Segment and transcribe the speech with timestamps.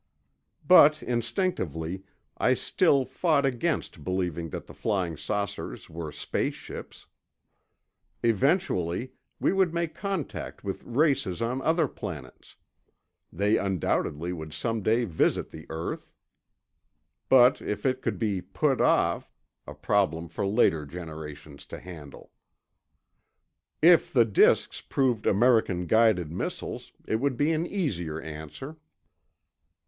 [0.67, 2.03] But, instinctively,
[2.35, 7.05] I still fought against believing that the flying saucers were space ships.
[8.23, 12.55] Eventually, we would make contact with races on other planets;
[13.31, 16.11] they undoubtedly would someday visit the earth.
[17.29, 19.31] But if it could be put off...
[19.67, 22.31] a problem for later generations to handle...
[23.83, 28.77] If the disks proved American guided missiles, it would be an easier answer.